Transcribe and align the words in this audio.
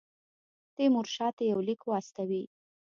تیمورشاه 0.75 1.31
ته 1.37 1.43
یو 1.51 1.59
لیک 1.67 1.81
واستوي. 1.85 2.43